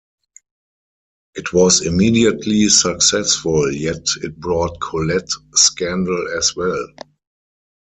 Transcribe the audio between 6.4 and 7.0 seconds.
well.